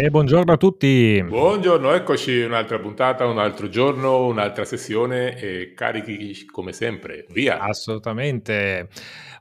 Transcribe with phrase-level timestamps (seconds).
[0.00, 1.20] E buongiorno a tutti.
[1.26, 7.26] Buongiorno, eccoci un'altra puntata, un altro giorno, un'altra sessione e carichi come sempre.
[7.30, 7.58] Via.
[7.58, 8.90] Assolutamente.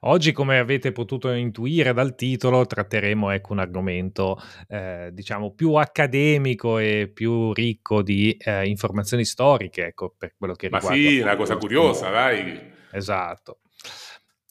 [0.02, 6.80] Oggi, come avete potuto intuire dal titolo, tratteremo ecco, un argomento eh, diciamo più accademico
[6.80, 11.00] e più ricco di eh, informazioni storiche, ecco, per quello che Ma riguarda.
[11.00, 12.60] sì, una cosa curiosa, dai.
[12.90, 13.60] Esatto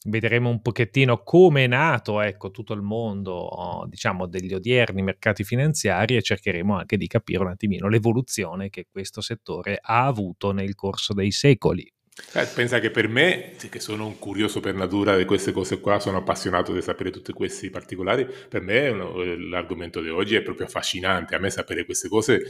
[0.06, 6.16] vedremo un pochettino come è nato ecco, tutto il mondo diciamo, degli odierni mercati finanziari
[6.16, 11.12] e cercheremo anche di capire un attimino l'evoluzione che questo settore ha avuto nel corso
[11.12, 11.90] dei secoli.
[12.32, 16.00] Eh, pensa che per me, che sono un curioso per natura di queste cose qua,
[16.00, 20.64] sono appassionato di sapere tutti questi particolari, per me uno, l'argomento di oggi è proprio
[20.64, 21.34] affascinante.
[21.34, 22.40] A me sapere queste cose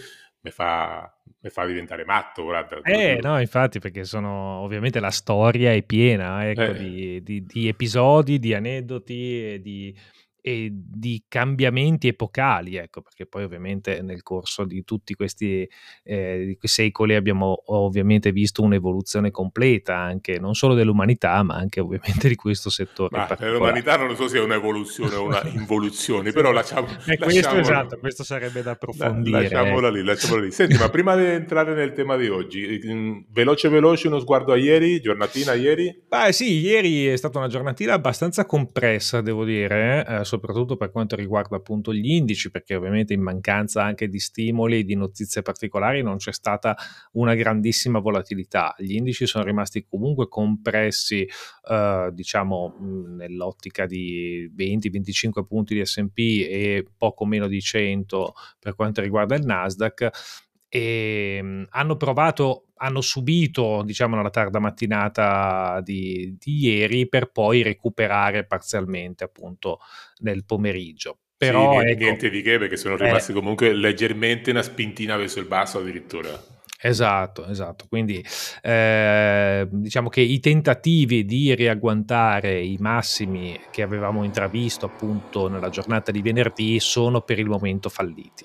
[0.47, 1.13] mi fa,
[1.49, 2.45] fa, diventare matto.
[2.45, 6.75] Guarda, eh, no, infatti, perché sono ovviamente la storia è piena ecco, eh.
[6.75, 9.99] di, di, di, episodi, di aneddoti e di
[10.47, 15.69] e di cambiamenti epocali, ecco, perché poi ovviamente nel corso di tutti questi
[16.05, 22.37] eh, secoli abbiamo ovviamente visto un'evoluzione completa anche non solo dell'umanità, ma anche ovviamente di
[22.37, 23.17] questo settore.
[23.17, 27.99] Ma l'umanità non so se è un'evoluzione o una involuzione, però lasciamo, eh, questo esatto,
[27.99, 29.49] questo sarebbe da approfondire.
[29.49, 30.53] Lasciamola lì, lasciamola lì.
[30.53, 35.01] Senti, ma prima di entrare nel tema di oggi, veloce veloce uno sguardo a ieri,
[35.01, 36.05] giornatina ieri?
[36.07, 41.17] Beh sì, ieri è stata una giornatina abbastanza compressa, devo dire, eh, soprattutto per quanto
[41.17, 46.19] riguarda appunto gli indici, perché ovviamente in mancanza anche di stimoli, di notizie particolari, non
[46.19, 46.77] c'è stata
[47.13, 48.75] una grandissima volatilità.
[48.79, 51.27] Gli indici sono rimasti comunque compressi,
[51.69, 52.77] eh, diciamo,
[53.17, 59.45] nell'ottica di 20-25 punti di SP e poco meno di 100 per quanto riguarda il
[59.45, 67.31] Nasdaq e ehm, hanno provato, hanno subito, diciamo, nella tarda mattinata di, di, ieri per
[67.31, 69.79] poi recuperare parzialmente appunto
[70.19, 71.19] nel pomeriggio.
[71.37, 73.05] Però, sì, ecco, niente di che perché sono eh.
[73.05, 76.55] rimasti eh, comunque leggermente una spintina verso il basso addirittura.
[76.79, 77.87] Esatto, esatto.
[77.89, 78.25] Quindi
[78.63, 86.11] eh, diciamo che i tentativi di riagguantare i massimi che avevamo intravisto appunto nella giornata
[86.11, 88.45] di venerdì sono per il momento falliti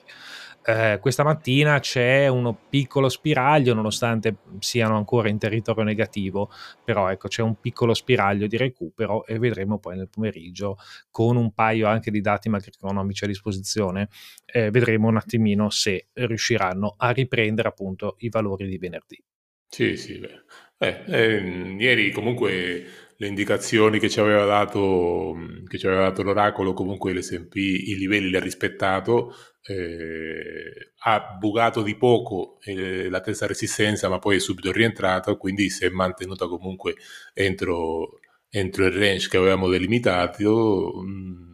[0.64, 6.50] eh, questa mattina c'è un piccolo spiraglio, nonostante siano ancora in territorio negativo,
[6.84, 10.78] però ecco c'è un piccolo spiraglio di recupero e vedremo poi nel pomeriggio
[11.10, 14.10] con un paio anche di dati macroeconomici a disposizione,
[14.46, 19.24] eh, vedremo un attimino se riusciranno a riprendere appunto i valori di venerdì.
[19.68, 20.44] Sì, sì, beh.
[20.78, 22.86] Eh, eh, ieri comunque
[23.22, 25.36] le indicazioni che ci aveva dato,
[25.78, 31.96] ci aveva dato l'oracolo, comunque l'SP i livelli li ha rispettato, eh, ha bugato di
[31.98, 36.96] poco eh, la terza resistenza, ma poi è subito rientrato, quindi si è mantenuta comunque
[37.36, 40.92] entro, entro il range che avevamo delimitato.
[41.06, 41.50] Mm,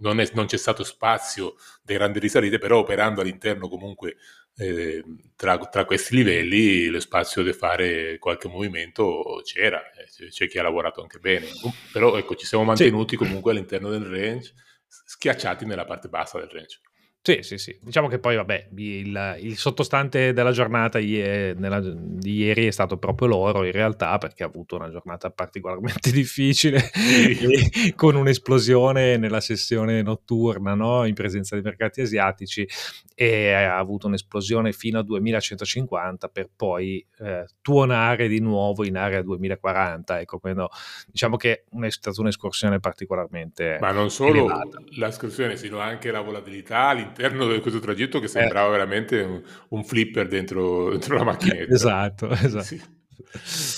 [0.00, 1.54] non, è, non, c'è stato spazio
[1.84, 4.16] di grandi risalite, però operando all'interno comunque
[4.56, 5.02] eh,
[5.36, 10.62] tra, tra, questi livelli lo spazio di fare qualche movimento c'era, eh, c'è chi ha
[10.62, 11.46] lavorato anche bene,
[11.92, 13.24] però ecco ci siamo mantenuti sì.
[13.24, 14.54] comunque all'interno del range,
[14.86, 16.80] schiacciati nella parte bassa del range.
[17.26, 17.74] Sì, sì, sì.
[17.80, 22.98] Diciamo che poi, vabbè, il, il sottostante della giornata ie, nella, di ieri è stato
[22.98, 27.94] proprio l'oro, in realtà, perché ha avuto una giornata particolarmente difficile, sì.
[27.96, 31.06] con un'esplosione nella sessione notturna, no?
[31.06, 32.68] in presenza dei mercati asiatici,
[33.14, 39.22] e ha avuto un'esplosione fino a 2150 per poi eh, tuonare di nuovo in area
[39.22, 40.20] 2040.
[40.20, 40.62] Ecco, quindi
[41.06, 44.82] diciamo che è stata un'escursione particolarmente Ma non solo elevata.
[44.96, 46.92] l'escursione, sino anche la volatilità
[47.22, 48.72] all'interno di questo tragitto che sembrava eh.
[48.72, 51.72] veramente un, un, flipper dentro, dentro la macchinetta.
[51.72, 52.64] esatto, esatto.
[52.64, 52.82] Sì.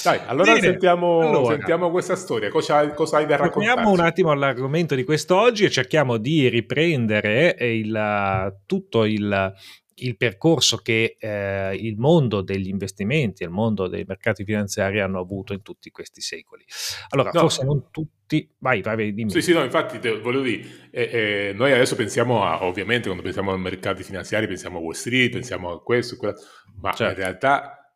[0.02, 2.50] Dai, allora, Bene, sentiamo, allora sentiamo, questa storia.
[2.50, 3.74] Cosa, cosa hai da raccontare?
[3.74, 9.54] Torniamo un attimo all'argomento di quest'oggi e cerchiamo di riprendere il, tutto il,
[9.98, 15.52] il percorso che eh, il mondo degli investimenti, il mondo dei mercati finanziari hanno avuto
[15.52, 16.64] in tutti questi secoli.
[17.10, 17.40] Allora, no.
[17.40, 18.48] forse non tutti.
[18.58, 19.30] Vai, vai, dimmi.
[19.30, 23.22] Sì, sì, no, infatti, te, volevo dire, eh, eh, noi adesso pensiamo a, ovviamente, quando
[23.22, 26.34] pensiamo ai mercati finanziari, pensiamo a Wall Street, pensiamo a questo, quello,
[26.80, 27.12] ma certo.
[27.12, 27.94] in realtà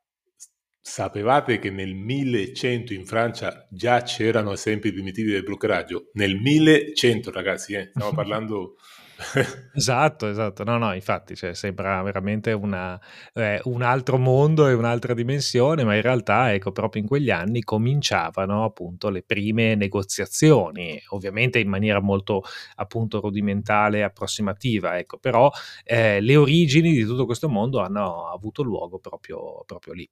[0.80, 6.10] sapevate che nel 1100 in Francia già c'erano esempi primitivi del brockeraggio?
[6.14, 8.76] Nel 1100, ragazzi, eh, stiamo parlando
[9.74, 10.64] esatto, esatto.
[10.64, 12.98] No, no, infatti cioè, sembra veramente una,
[13.34, 17.62] eh, un altro mondo e un'altra dimensione, ma in realtà, ecco, proprio in quegli anni
[17.62, 22.42] cominciavano appunto le prime negoziazioni, ovviamente in maniera molto
[22.76, 25.50] appunto rudimentale e approssimativa, ecco, però
[25.84, 30.08] eh, le origini di tutto questo mondo hanno avuto luogo proprio, proprio lì.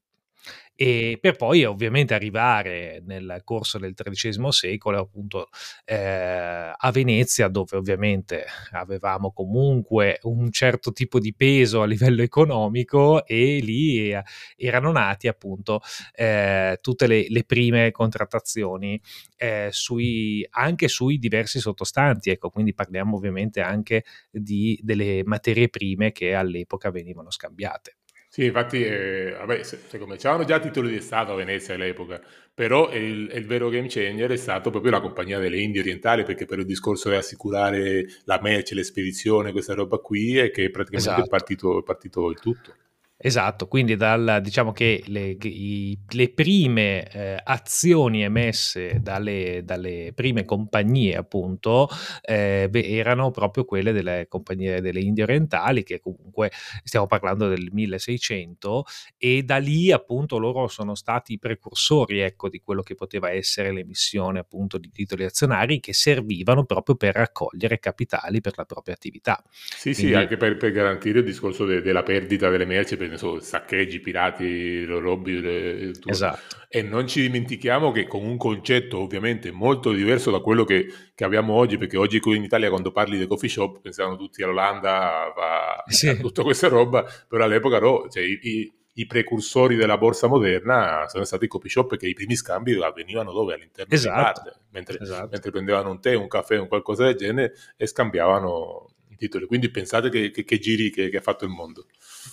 [0.80, 5.48] E per poi ovviamente arrivare nel corso del XIII secolo appunto
[5.84, 13.26] eh, a Venezia dove ovviamente avevamo comunque un certo tipo di peso a livello economico
[13.26, 14.22] e lì eh,
[14.56, 15.80] erano nati appunto
[16.14, 19.00] eh, tutte le, le, prime contrattazioni
[19.36, 22.50] eh, sui, anche sui diversi sottostanti ecco.
[22.50, 27.97] Quindi parliamo ovviamente anche di, delle materie prime che all'epoca venivano scambiate
[28.38, 32.22] sì, infatti, eh, vabbè, se, secondo me c'erano già titoli di Stato a Venezia all'epoca,
[32.54, 36.44] però il, il, vero game changer è stato proprio la Compagnia delle Indie Orientali, perché
[36.44, 41.26] per il discorso di assicurare la merce, l'espedizione, questa roba qui, è che praticamente esatto.
[41.26, 42.74] è, partito, è partito il tutto.
[43.20, 50.44] Esatto, quindi dal, diciamo che le, i, le prime eh, azioni emesse dalle, dalle, prime
[50.44, 51.88] compagnie appunto
[52.22, 56.52] eh, erano proprio quelle delle compagnie delle Indie orientali che comunque
[56.84, 58.84] stiamo parlando del 1600
[59.16, 63.72] e da lì appunto loro sono stati i precursori ecco di quello che poteva essere
[63.72, 69.42] l'emissione appunto di titoli azionari che servivano proprio per raccogliere capitali per la propria attività.
[69.50, 73.16] Sì, quindi, sì, anche per, per garantire il discorso de, della perdita delle merci ne
[73.16, 75.40] so, saccheggi, pirati, robbi.
[75.40, 76.56] Le, esatto.
[76.68, 81.24] E non ci dimentichiamo che con un concetto ovviamente molto diverso da quello che, che,
[81.24, 85.32] abbiamo oggi, perché oggi qui in Italia quando parli di coffee shop pensano tutti all'Olanda,
[85.32, 86.08] a, sì.
[86.08, 91.24] a tutta questa roba, però all'epoca no, cioè, i, i precursori della borsa moderna sono
[91.24, 93.54] stati i coffee shop perché i primi scambi avvenivano dove?
[93.54, 94.42] All'interno esatto.
[94.44, 95.28] di mentre, esatto.
[95.30, 99.44] mentre prendevano un tè, un caffè, un qualcosa del genere e scambiavano i titoli.
[99.44, 101.84] Quindi pensate che, che, che giri che, che ha fatto il mondo.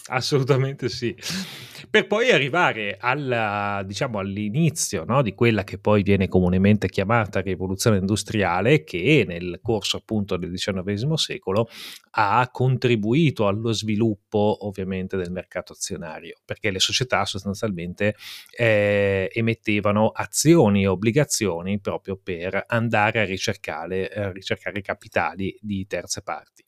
[0.07, 1.15] Assolutamente sì.
[1.89, 7.97] Per poi arrivare alla, diciamo, all'inizio no, di quella che poi viene comunemente chiamata rivoluzione
[7.97, 11.69] industriale, che nel corso appunto del XIX secolo
[12.11, 18.15] ha contribuito allo sviluppo ovviamente del mercato azionario, perché le società sostanzialmente
[18.55, 26.21] eh, emettevano azioni e obbligazioni proprio per andare a ricercare, a ricercare capitali di terze
[26.21, 26.63] parti.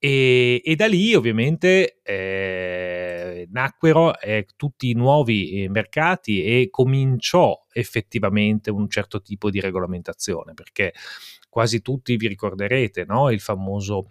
[0.00, 7.66] E, e, da lì ovviamente eh, nacquero eh, tutti i nuovi eh, mercati e cominciò
[7.72, 10.92] effettivamente un certo tipo di regolamentazione, perché
[11.48, 13.30] quasi tutti vi ricorderete no?
[13.30, 14.08] il famoso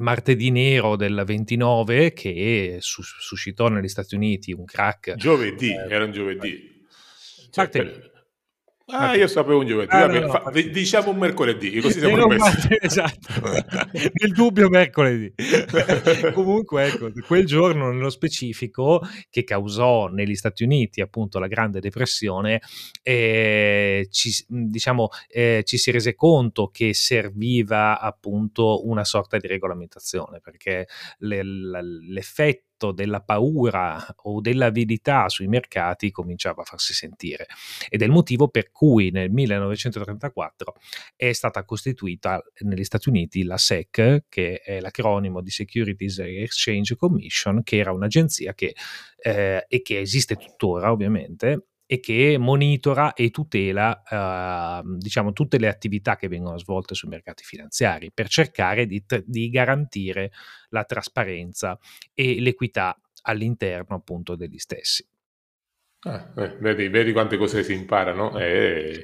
[0.00, 5.14] martedì nero del 29 che suscitò negli Stati Uniti un crack.
[5.14, 6.86] Giovedì, eh, era un giovedì.
[7.50, 8.16] Cioè, martedì.
[8.90, 9.90] Ah, io sapevo un giovedì.
[9.90, 10.50] Ah, Vabbè, no, fa, no.
[10.50, 12.68] diciamo un mercoledì, così siamo messi.
[12.80, 13.28] Esatto,
[13.92, 15.34] nel dubbio mercoledì.
[16.32, 22.62] Comunque, ecco, quel giorno nello specifico che causò negli Stati Uniti appunto la Grande Depressione,
[23.02, 30.40] eh, ci, diciamo, eh, ci si rese conto che serviva appunto una sorta di regolamentazione,
[30.40, 30.86] perché
[31.18, 37.46] le, l'effetto effetto della paura o dell'avidità sui mercati cominciava a farsi sentire.
[37.88, 40.74] Ed è il motivo per cui nel 1934
[41.16, 47.62] è stata costituita negli Stati Uniti la SEC, che è l'acronimo di Securities Exchange Commission,
[47.62, 48.74] che era un'agenzia che,
[49.20, 55.68] eh, e che esiste tuttora ovviamente, e che monitora e tutela eh, diciamo, tutte le
[55.68, 60.30] attività che vengono svolte sui mercati finanziari per cercare di, di garantire
[60.68, 61.78] la trasparenza
[62.12, 65.02] e l'equità all'interno appunto degli stessi.
[66.00, 68.38] Ah, eh, vedi, vedi, quante cose si imparano?
[68.38, 69.02] Eh,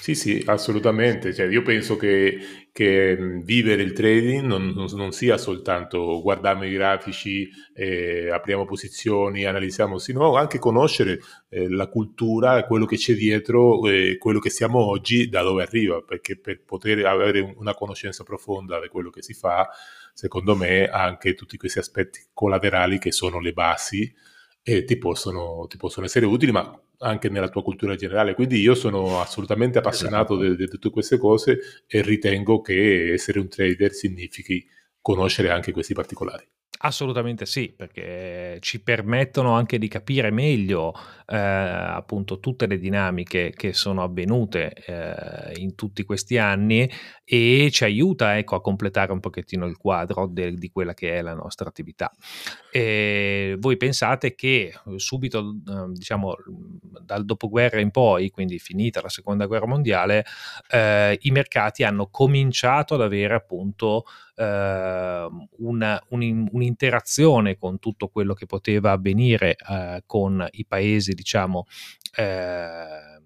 [0.00, 1.32] sì, sì, assolutamente.
[1.32, 6.72] Cioè, io penso che, che vivere il trading non, non, non, sia soltanto guardiamo i
[6.72, 11.18] grafici, eh, apriamo posizioni, analizziamo, sino anche conoscere
[11.48, 16.02] eh, la cultura, quello che c'è dietro, eh, quello che siamo oggi, da dove arriva,
[16.02, 19.66] perché per poter avere una conoscenza profonda di quello che si fa,
[20.12, 24.14] secondo me, anche tutti questi aspetti collaterali che sono le basi
[24.62, 28.34] e ti possono, ti possono essere utili, ma anche nella tua cultura generale.
[28.34, 30.56] Quindi io sono assolutamente appassionato esatto.
[30.56, 34.66] di tutte queste cose e ritengo che essere un trader significhi
[35.00, 36.46] conoscere anche questi particolari.
[36.78, 40.92] Assolutamente sì, perché ci permettono anche di capire meglio
[41.26, 46.88] eh, appunto tutte le dinamiche che sono avvenute eh, in tutti questi anni
[47.24, 51.22] e ci aiuta ecco, a completare un pochettino il quadro de, di quella che è
[51.22, 52.12] la nostra attività.
[52.70, 56.34] E voi pensate che subito, eh, diciamo,
[57.00, 60.24] dal dopoguerra in poi, quindi finita la seconda guerra mondiale,
[60.70, 64.04] eh, i mercati hanno cominciato ad avere appunto
[64.36, 65.28] eh,
[65.58, 71.66] una, un, un'interazione con tutto quello che poteva avvenire eh, con i paesi, diciamo,
[72.16, 73.20] eh,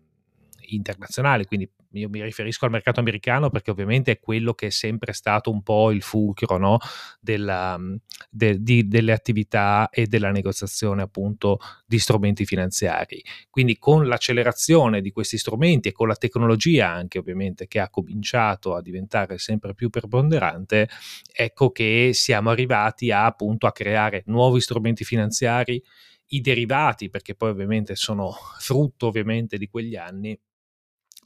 [0.68, 5.12] internazionali, quindi io mi riferisco al mercato americano perché ovviamente è quello che è sempre
[5.12, 6.78] stato un po' il fulcro no?
[7.18, 7.78] della,
[8.30, 13.22] de, di, delle attività e della negoziazione appunto di strumenti finanziari.
[13.48, 18.74] Quindi con l'accelerazione di questi strumenti e con la tecnologia anche ovviamente che ha cominciato
[18.74, 20.88] a diventare sempre più preponderante,
[21.32, 25.82] ecco che siamo arrivati a, appunto a creare nuovi strumenti finanziari
[26.32, 30.38] i derivati, perché poi ovviamente sono frutto ovviamente di quegli anni,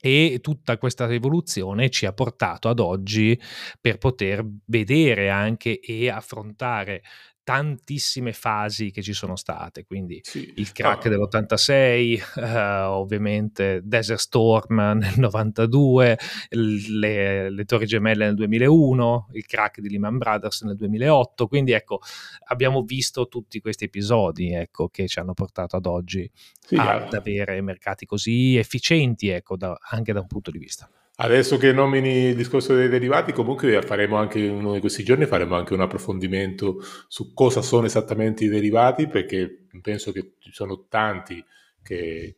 [0.07, 3.41] e tutta questa evoluzione ci ha portato ad oggi
[3.81, 7.03] per poter vedere anche e affrontare
[7.45, 10.53] tantissime fasi che ci sono state, quindi sì.
[10.57, 11.09] il crack oh.
[11.11, 16.19] dell'86, eh, ovviamente Desert Storm nel 92,
[16.51, 22.01] le, le, Torri Gemelle nel 2001, il crack di Lehman Brothers nel 2008, quindi ecco
[22.47, 27.61] abbiamo visto tutti questi episodi ecco, che ci hanno portato ad oggi sì, ad avere
[27.61, 30.89] mercati così efficienti ecco, da, anche da un punto di vista.
[31.17, 35.55] Adesso che nomini il discorso dei derivati, comunque faremo anche uno di questi giorni faremo
[35.55, 41.45] anche un approfondimento su cosa sono esattamente i derivati, perché penso che ci sono tanti
[41.81, 42.35] che,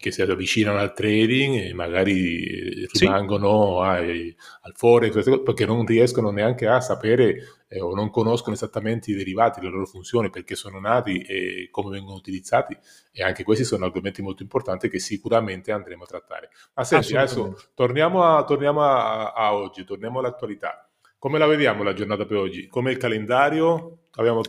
[0.00, 3.88] che si avvicinano al trading e magari rimangono sì.
[3.88, 9.14] ai, al forex perché non riescono neanche a sapere eh, o non conoscono esattamente i
[9.14, 12.76] derivati, le loro funzioni, perché sono nati e come vengono utilizzati
[13.12, 16.50] e anche questi sono argomenti molto importanti che sicuramente andremo a trattare.
[16.74, 20.89] Ma senti, adesso torniamo, a, torniamo a, a oggi, torniamo all'attualità.
[21.20, 22.66] Come la vediamo la giornata per oggi?
[22.66, 24.04] Come il calendario?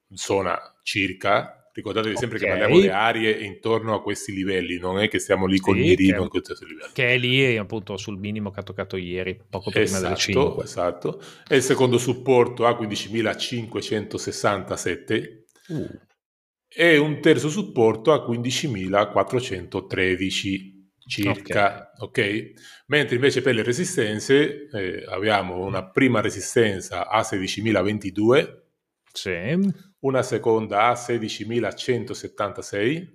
[0.08, 2.20] in zona circa, ricordatevi okay.
[2.20, 5.62] sempre che parliamo di aree intorno a questi livelli, non è che stiamo lì sì,
[5.62, 6.92] col mirino livelli.
[6.92, 10.64] Che è lì appunto sul minimo che ha toccato ieri, poco prima esatto, delle 5.
[10.64, 15.44] Esatto, e il secondo supporto a 15.567.
[15.68, 16.04] Uh
[16.78, 20.74] e un terzo supporto a 15.413
[21.06, 22.50] circa, okay.
[22.50, 22.60] ok?
[22.88, 28.58] Mentre invece per le resistenze eh, abbiamo una prima resistenza a 16.022,
[29.10, 29.58] sì.
[30.00, 33.06] una seconda a 16.176,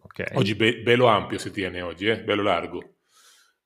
[0.00, 0.28] okay.
[0.32, 2.22] oggi be- bello ampio si tiene oggi, eh?
[2.22, 2.94] bello largo,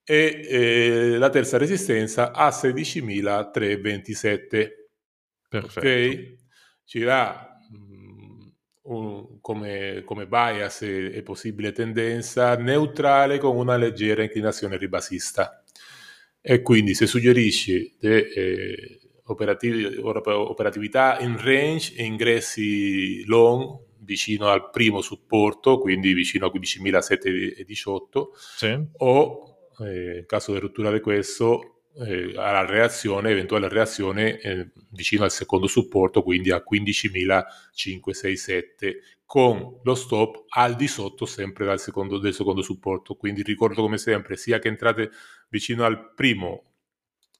[0.02, 4.70] e eh, la terza resistenza a 16.327.
[5.48, 5.86] Perfetto.
[5.86, 6.34] Ok?
[6.84, 7.50] Ci dà
[8.82, 15.62] un, come, come, bias e, e, possibile tendenza neutrale con una leggera inclinazione ribassista.
[16.40, 25.02] E quindi se suggerisci de, eh, operatività in range e ingressi long vicino al primo
[25.02, 28.86] supporto, quindi vicino a 15.718, sì.
[28.96, 35.24] o eh, in caso di rottura di questo eh, alla reazione, eventuale reazione eh, vicino
[35.24, 42.34] al secondo supporto, quindi a 15.567 con lo stop al di sotto sempre secondo, del
[42.34, 43.14] secondo supporto.
[43.14, 45.10] Quindi ricordo come sempre, sia che entrate
[45.48, 46.64] vicino al primo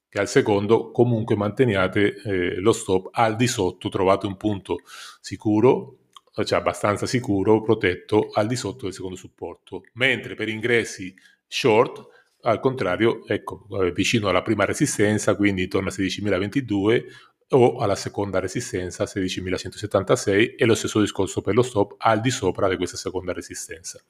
[0.09, 4.80] che al secondo, comunque manteniate eh, lo stop al di sotto, trovate un punto
[5.21, 5.99] sicuro,
[6.45, 9.83] cioè abbastanza sicuro, protetto al di sotto del secondo supporto.
[9.95, 11.14] Mentre per ingressi
[11.47, 17.04] short al contrario, ecco, eh, vicino alla prima resistenza, quindi intorno a 16.022
[17.52, 22.68] o alla seconda resistenza 16.176 e lo stesso discorso per lo stop al di sopra
[22.68, 24.00] di questa seconda resistenza.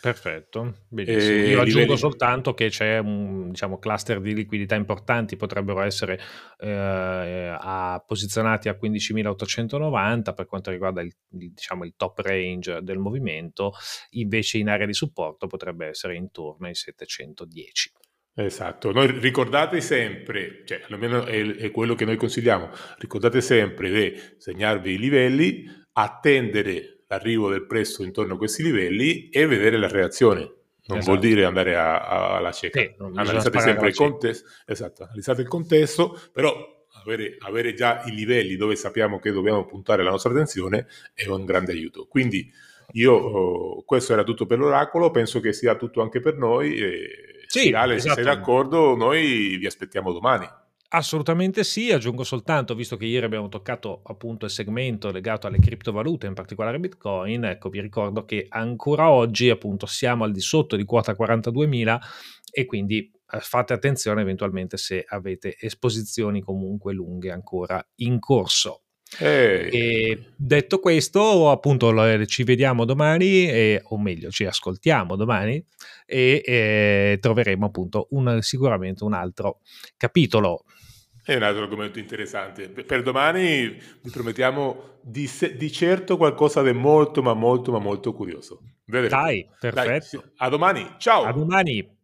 [0.00, 1.46] Perfetto, benissimo.
[1.46, 1.96] Io aggiungo livelli...
[1.96, 6.20] soltanto che c'è un diciamo, cluster di liquidità importanti, potrebbero essere
[6.58, 13.72] eh, a, posizionati a 15.890 per quanto riguarda il, diciamo, il, top range del movimento,
[14.10, 17.92] invece in area di supporto potrebbe essere intorno ai 710.
[18.34, 24.20] Esatto, noi ricordate sempre, cioè almeno è, è quello che noi consigliamo, ricordate sempre di
[24.38, 25.64] segnarvi i livelli,
[25.94, 30.56] attendere l'arrivo del prezzo intorno a questi livelli e vedere la reazione.
[30.88, 31.16] Non esatto.
[31.16, 32.80] vuol dire andare a, a, alla cieca.
[32.80, 36.54] Sì, analizzate sempre il contesto, esatto, analizzate il contesto, però
[37.02, 41.44] avere, avere, già i livelli dove sappiamo che dobbiamo puntare la nostra attenzione è un
[41.44, 42.06] grande aiuto.
[42.06, 42.50] Quindi
[42.92, 46.78] io, oh, questo era tutto per l'oracolo, penso che sia tutto anche per noi.
[46.78, 47.08] E,
[47.46, 48.14] sì, Ale, esatto.
[48.14, 50.48] se sei d'accordo, noi vi aspettiamo domani.
[50.90, 56.26] Assolutamente sì, aggiungo soltanto, visto che ieri abbiamo toccato appunto il segmento legato alle criptovalute,
[56.26, 60.84] in particolare Bitcoin, ecco vi ricordo che ancora oggi appunto siamo al di sotto di
[60.84, 62.00] quota 42.000
[62.50, 68.84] e quindi eh, fate attenzione eventualmente se avete esposizioni comunque lunghe ancora in corso.
[69.18, 75.64] E detto questo, appunto, ci vediamo domani, e, o meglio, ci ascoltiamo domani
[76.04, 79.60] e, e troveremo appunto un, sicuramente un altro
[79.96, 80.64] capitolo.
[81.24, 82.68] È un altro argomento interessante.
[82.68, 88.12] Per domani vi promettiamo di, se, di certo qualcosa di molto, ma molto, ma molto
[88.12, 88.62] curioso.
[88.84, 89.14] Vedrete.
[89.14, 90.18] Dai, perfetto.
[90.18, 90.94] Dai, a domani.
[90.98, 91.24] Ciao.
[91.24, 91.96] A domani.